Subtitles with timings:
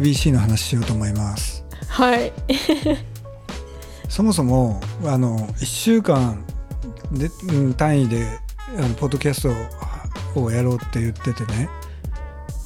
[0.00, 1.64] WBC の話しようと思います。
[1.88, 2.32] はい。
[4.08, 6.42] そもそもあの1週間
[7.12, 8.26] でうん単位で
[8.76, 9.48] あのポッドキャス
[10.34, 11.68] トをやろうって言っててね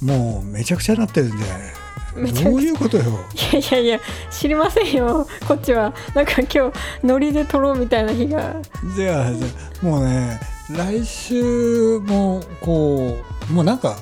[0.00, 1.44] もうめちゃくちゃなってるんで
[2.42, 3.02] どういうことよ？
[3.52, 4.00] いやいやいや
[4.30, 5.26] 知りませんよ。
[5.46, 5.92] こっちは。
[6.14, 6.72] なんか今日
[7.04, 8.56] ノリで撮ろうみたいな日が。
[8.96, 9.46] じゃあじゃ
[9.82, 10.40] あもうね
[10.70, 13.18] 来週もこ
[13.50, 13.96] うもうなんか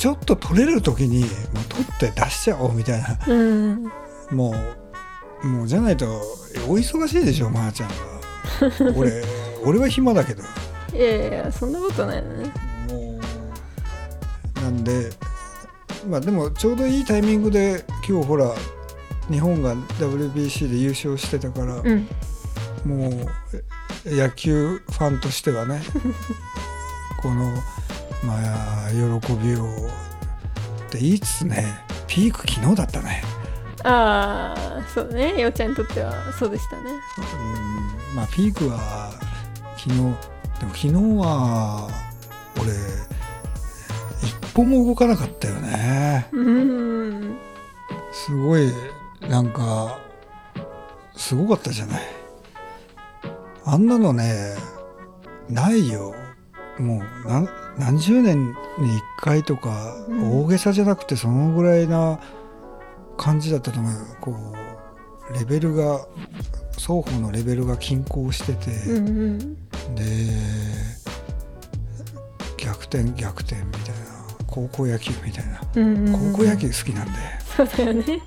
[0.00, 1.28] ちょっと取れる時にもう
[1.68, 3.18] 取って出しちゃおうみたいな。
[3.28, 3.84] うん。
[4.30, 4.54] も
[5.42, 6.06] うもうじゃないと
[6.66, 9.22] お忙しいでしょまー、ちゃんが俺
[9.62, 10.42] 俺は暇だけど。
[10.94, 12.50] いやいやそんなことないのね。
[12.88, 13.20] も
[14.56, 15.10] うなんで
[16.08, 18.54] まあでもちょうどいいタイミングで今日ほら
[19.30, 22.08] 日本が WBC で優勝してたから、うん。
[22.86, 23.12] もう
[24.06, 25.82] え野球ファンとしてはね
[28.90, 31.64] 喜びをって言いつつね
[32.06, 33.22] ピーク昨日だったね。
[33.82, 36.90] ああそうねようちゃんにとってはそうでしたね。
[36.90, 39.12] うんまあピークは
[39.76, 40.14] 昨日でも
[40.58, 41.88] 昨日は
[42.56, 42.72] 俺
[44.26, 46.26] 一歩も動かなかったよね。
[46.32, 47.38] うん。
[48.12, 48.70] すごい
[49.28, 49.98] なんか
[51.16, 52.02] すごかったじゃない。
[53.64, 54.56] あんなのね
[55.48, 56.14] ないよ
[56.80, 58.54] もう何何十年に1
[59.18, 62.20] 回とか、うん大げさじゃなくてそのぐらいな
[63.16, 63.98] 感じだったと思うよ。
[64.20, 64.34] こ
[65.30, 66.06] うレベルが
[66.72, 69.38] 双方のレベルが均衡してて、うんうん。
[69.94, 70.04] で
[72.56, 74.10] 逆転逆転みたいな。
[74.50, 75.60] 高校野球みたいな。
[75.76, 77.12] うんうん高校野球好きなんで。
[77.56, 78.22] そうだよね。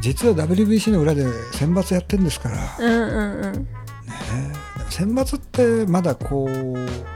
[0.00, 3.52] 実は WBC の裏で選抜やってるんですから、ねうんうんうん。
[3.52, 7.13] でも選抜ってまだこうし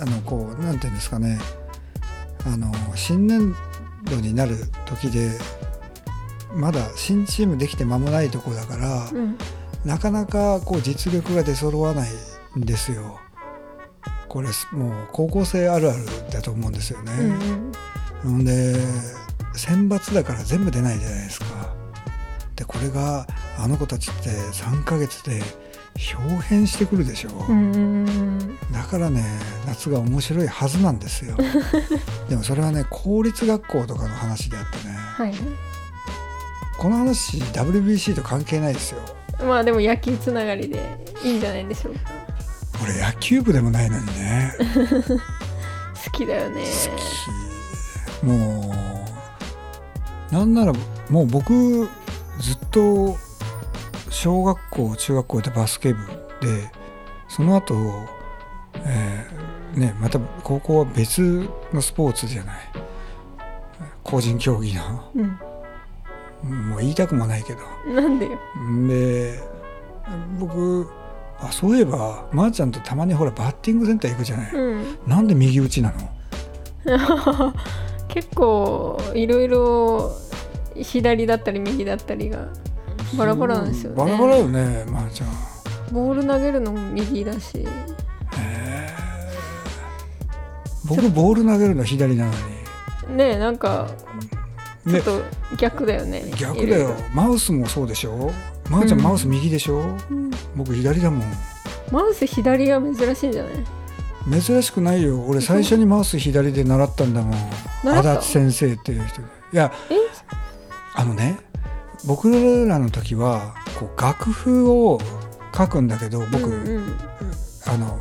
[0.00, 1.38] あのこうなんていうんですかね
[2.46, 3.54] あの新年
[4.04, 5.30] 度になる時で
[6.54, 9.36] まだ新チームできて間もないとこだから、うん
[9.82, 12.10] なかなかこう実力が出揃わない
[12.58, 13.18] んですよ。
[14.28, 17.12] これもう高校生あるあるだと思うんですよね。
[18.24, 18.76] うんで
[19.54, 21.46] 選抜だから全部出ないじゃないですか。
[22.56, 23.26] でこれが
[23.58, 25.42] あの子たちって3ヶ月で
[25.96, 29.22] 表変してくるでしょ、うだからね
[29.66, 31.36] 夏が面白いはずなんですよ。
[32.28, 34.94] でもそれはね公立学校とかの話であってね。
[34.94, 35.34] はい。
[36.78, 39.00] この話 WBC と関係ないですよ。
[39.46, 42.00] まあでも野球つながりでいいんじゃないでしょうか。
[42.82, 44.54] 俺野球部でもないのにね。
[46.04, 46.64] 好きだよね。
[48.20, 48.24] き。
[48.24, 48.74] も
[50.30, 50.72] うなんなら
[51.10, 51.88] もう僕
[52.40, 53.16] ずっと
[54.10, 55.98] 小学校中学校でバスケ部
[56.40, 56.70] で
[57.28, 57.74] その後、
[58.84, 62.56] えーねまた高校は別のスポーツじゃない。
[64.02, 65.12] 個人競技の。
[65.14, 66.70] うん。
[66.70, 67.60] もう言いたくもないけど。
[67.88, 68.38] なんでよ。
[68.88, 69.38] で
[70.40, 70.88] 僕
[71.38, 74.98] あそういえばまー、ちゃんとたまにほらバッティングセンター行くじゃない、うん。
[75.06, 75.92] なんで右打ちな
[76.84, 77.54] の？
[78.08, 80.10] 結構いろいろ
[80.74, 82.48] 左だったり右だったりが
[83.16, 83.96] バラバラなんですよね。
[83.96, 85.28] バラバラよねまー、ちゃん。
[85.92, 87.66] ボール投げるのも右だし。
[90.86, 92.32] 僕ボール投げるの左なの
[93.08, 93.16] に。
[93.16, 93.88] ねえなんか
[94.84, 95.22] ちょねっと
[95.56, 96.94] 逆だよね逆だよ。
[97.12, 98.32] マウスもそうでしょ？
[98.68, 99.04] まー、ちゃんうん。
[99.04, 99.78] マウス右でしょ？
[99.80, 100.30] ろうん。
[100.56, 101.32] 僕左だもん。
[101.90, 104.40] マウス左が珍しいんじゃない？
[104.40, 105.20] 珍しくないよ。
[105.22, 107.38] 俺最初にマウス左で習ったんだもん。
[107.84, 109.94] 足立先生っていう人でいやえ？
[110.94, 111.38] あのね
[112.06, 112.30] 僕
[112.66, 115.00] らの時はこう楽譜を
[115.56, 116.96] 書くんだけど僕、うんうん、
[117.66, 117.98] あの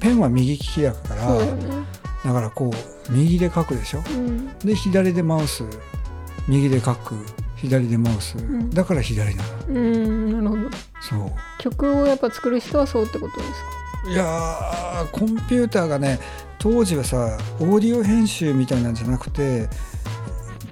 [0.00, 1.86] ペンは右利きだからだよね。
[2.24, 4.02] だからこう右で書くでしょ？
[4.08, 4.58] うん。
[4.58, 5.64] で左でマウス
[6.48, 7.14] 右で書く
[7.56, 8.70] 左でマウス、ん。
[8.70, 9.48] だから左なの。
[9.68, 10.76] うんなるほど。
[11.00, 11.32] そう。
[11.58, 14.10] 曲をやっぱ作る人はそうってことですか？
[14.10, 16.18] いやーコンピューターがね
[16.58, 19.68] 当時はさオーディオ編集みたいなんじゃなくて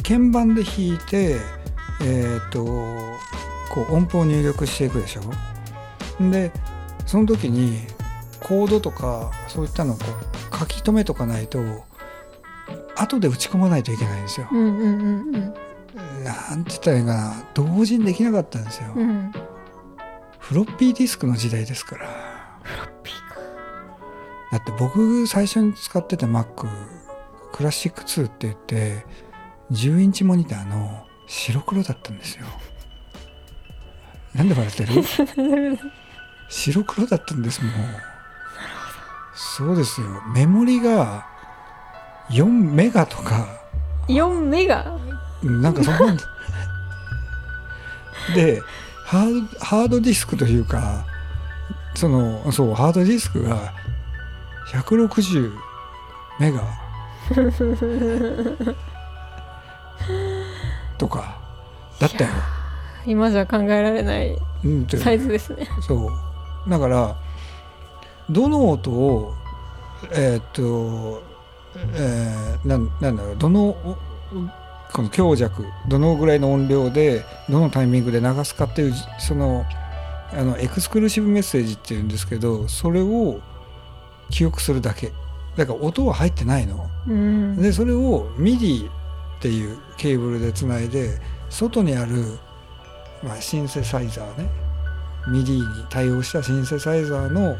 [0.06, 1.36] 鍵盤で弾いて
[2.02, 5.22] えっ、とこう音符を入力していくでしょ？
[6.30, 6.52] で
[7.06, 7.78] その時に
[8.40, 10.04] コードとかそういったのをこ
[10.52, 11.58] う書き留めとかないと
[12.96, 14.48] 後で打ち込まないといけないんですよ。
[14.52, 15.54] うんうんうんうん
[16.24, 18.92] なんて言ったらいいかな同時にできなかったんですよ。
[18.96, 19.32] うん
[20.38, 22.08] フロッピーディスクの時代ですから。
[23.02, 23.40] ピーか
[24.52, 26.66] だって僕最初に使ってた Mac
[27.52, 29.04] クラシック2って言って
[29.72, 32.46] 10インチモニターの白黒だったんですよ。
[34.34, 35.78] なんで笑ってる？
[36.48, 37.72] 白黒だったんですもん
[39.34, 40.06] そうですよ。
[40.34, 41.26] メモリが
[42.30, 43.46] 4メガとか。
[44.08, 44.84] 4メガ？
[45.42, 46.12] うんなんかそんな。
[46.12, 46.16] ん
[48.34, 48.60] で
[49.04, 51.04] ハードハードディスクというか
[51.94, 53.72] そのそうハードディスクが
[54.72, 55.52] 160
[56.40, 56.60] メガ。
[57.34, 57.34] と
[61.14, 61.38] か。
[61.98, 62.30] だったよ。
[63.06, 64.36] 今じゃ考えられない
[64.98, 65.68] サイズですね。
[65.86, 66.10] そ
[66.66, 66.70] う。
[66.70, 67.16] だから
[68.30, 69.34] どの音を
[70.12, 71.22] えーっと、
[71.94, 73.96] えーなんなんだろうどのお
[74.92, 79.64] この強弱どのぐらいの音量でどのタイミングで流すかっていうじその
[80.32, 83.40] あのエクスクルーシブメッセージっていうんですけどそれを
[84.30, 85.12] 記憶するだけ。
[85.56, 86.88] だから音は入ってないの。
[87.06, 87.56] うん。
[87.60, 88.88] でそれを MIDI
[89.44, 91.20] っていうケーブルでつないで
[91.50, 92.38] 外にある、
[93.22, 94.48] まあ、シンセサイザーね。
[95.26, 97.54] MIDI に対応したシンセサイザーの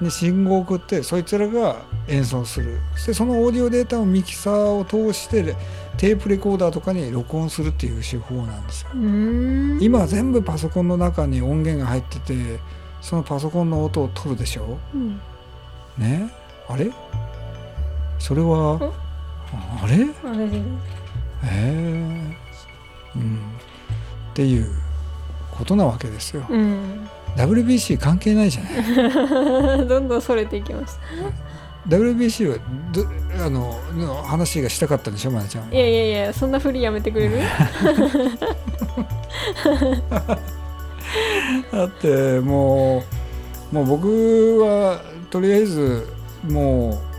[0.00, 2.78] に信号を送ってそいつらが演奏する。
[2.94, 5.54] そしてそのオーディオデータをミキサーを通して
[5.98, 8.88] テープレコーダーとかに録音するっていう手法なんですよ。
[8.94, 9.78] うん。
[9.82, 12.58] 今は全部パソコンの中に音源が入ってて
[13.02, 14.78] そのパソコンの音を取るでしょ？
[14.94, 15.20] うん。
[15.98, 16.32] ね？
[16.68, 16.90] あれ？
[18.18, 18.90] それは
[19.52, 20.06] あれ？
[20.24, 20.46] あれ。
[20.48, 20.60] でへ
[21.42, 22.36] え、
[23.16, 23.36] うん、
[24.30, 24.66] っていう
[25.50, 26.44] ことなわけですよ。
[26.48, 27.08] うん。
[27.36, 29.86] WBC 関係ないじゃない。
[29.86, 31.00] どんどんそれていきました
[31.96, 32.58] WBC は
[32.92, 33.06] ど
[33.44, 35.72] あのの話がしたかったんでしょ、まなちゃんは。
[35.74, 37.38] いやいやいやそんなふりやめてくれる？
[41.72, 43.02] だっても
[43.72, 45.00] うもう僕は
[45.30, 46.06] とりあえず
[46.48, 47.09] もう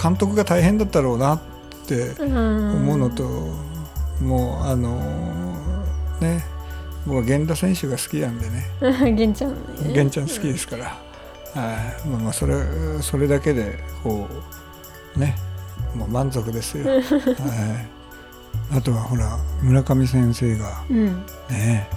[0.00, 1.40] 監督が大変だったろうなっ
[1.86, 3.24] て思思うのと、
[4.22, 4.98] もうあの
[6.20, 6.44] ね
[7.06, 8.66] 僕は源田選手が好きなんでね。
[9.16, 9.56] 玄ちゃんね。
[9.92, 10.90] 玄ちゃん好きですから、は
[12.04, 12.08] い。
[12.08, 12.54] まあ、まあそれ
[13.00, 14.28] それだけでこ
[15.16, 15.36] うね
[15.94, 21.06] もう満足ですよ、 はい、あとはほら村上先生がうん。
[21.48, 21.88] ね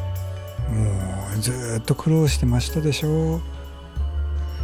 [0.69, 0.89] も
[1.38, 3.42] うずーっと苦労してましたでしょ。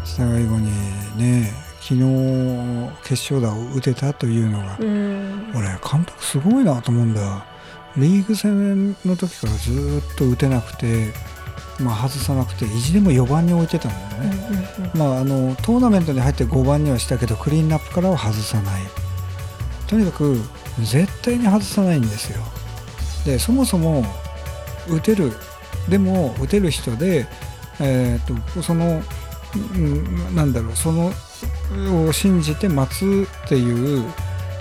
[0.06, 0.72] 最後に
[1.18, 5.52] ね昨日決勝打を打てたというのが、うん。
[5.56, 7.46] 俺監督すごいなと思うんだ。
[7.98, 11.12] リーグ戦の時からずーっと打てなくて、
[11.80, 18.82] まあ、外さなくて意地でも4番に置いてたんだよね、まあ、あのトーナメントに入って5番にはしたけどクリーンナップからは外さない。
[19.88, 20.38] とにかく
[20.80, 22.44] 絶対に外さないんですよ。
[23.26, 24.06] でそもそも
[24.88, 25.34] 打てる
[25.90, 27.28] でも打てる人で、
[27.80, 29.02] えー、とその、
[29.76, 31.12] うん、なんだろうその
[32.08, 34.04] を信じて待つっていう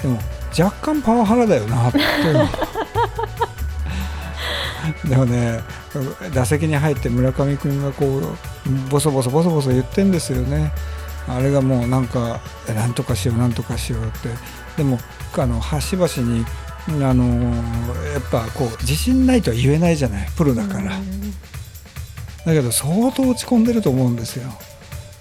[0.03, 0.19] でも
[0.59, 1.99] 若干パワハラだよなって
[5.09, 5.61] でもね
[6.33, 8.37] 打席に入って村上君がこう
[8.91, 10.73] ボソボソボソボソ言ってんですよね。
[11.29, 14.31] あれがもうなんかえなんとかしようなんとかしようって。
[14.77, 14.99] でも
[15.37, 16.47] あの端々に
[17.05, 17.25] あの
[18.13, 20.29] やっぱこう自信ないとは言えないじゃない。
[20.37, 20.93] プロだから、
[22.45, 24.51] だけど相当落ち込んでると思うんですよ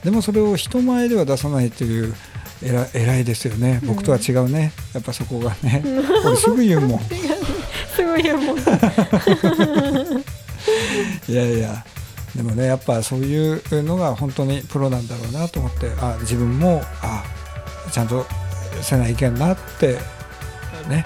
[0.07, 2.15] でもそれを人前では出さないという
[2.63, 3.81] 偉い偉いですよね。
[3.83, 4.71] 僕とは違うね。
[4.93, 5.83] やっぱそこがね。
[6.25, 6.99] 俺すぐ言うもん。
[7.93, 8.57] すごいよもう
[11.29, 11.83] いやいや。
[12.33, 15.91] でもねやっぱそういうのが本当にプロなんだろうなと思って。
[15.99, 17.25] あ自分もあ
[17.91, 18.25] ちゃんと
[18.81, 19.99] せないけんなって
[20.87, 21.05] ね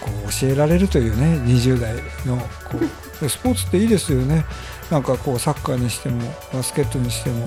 [0.00, 2.38] こう教えられるというね20代の
[2.70, 3.28] こう。
[3.28, 4.44] スポーツっていいですよね。
[4.88, 7.44] なんかこうサッカーにしてもバスケットにしても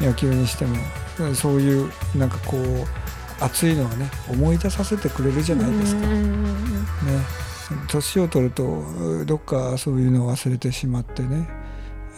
[0.00, 0.76] 野球にしても
[1.34, 2.64] そういうなんかこう
[3.40, 6.06] 熱いのはね思い出させてくれるじゃないですか。
[6.06, 6.16] ね。
[7.88, 8.84] 年を取ると
[9.24, 11.48] どっかそういうのを忘れてしまってね、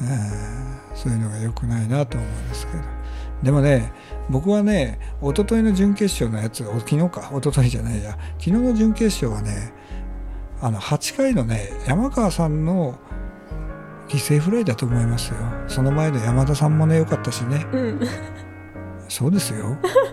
[0.02, 2.82] えーそういうのが良くないなと思うんですけど。
[3.42, 3.92] でもね
[4.28, 7.30] 僕はね一昨日の準決勝のやつお昨日か。
[7.32, 8.18] 一昨日じゃないや。
[8.38, 9.72] 昨日の準決勝はね
[10.60, 12.98] あの8回のね山川さんの
[14.08, 15.36] 犠牲フライだと思いますよ。
[15.66, 17.66] その前の山田さんもね良かったしね。
[17.72, 18.00] うん。
[19.08, 19.78] そうですよ